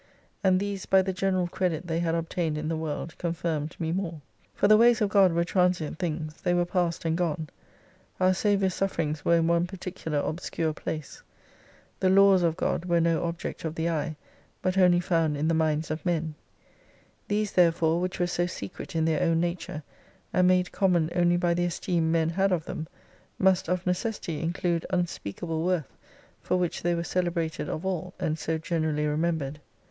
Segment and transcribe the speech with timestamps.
[0.43, 4.19] And these by the general credit they had obtained in the world confirmed me more.
[4.55, 7.49] For the ways of God were transient things, they were past and gone;
[8.19, 11.21] our Saviour's sufferings were in one particular, obscure place,
[11.99, 14.15] the Laws of God were no object of the eye,
[14.63, 16.33] but only found in the minds of men:
[17.27, 19.83] these therefore which were so secret in their own nature,
[20.33, 22.87] and made common only by the esteem men had of them,
[23.37, 25.95] must of necessity include unspeakable worth
[26.41, 29.59] for which they were celebrated of all, and so generally remembered.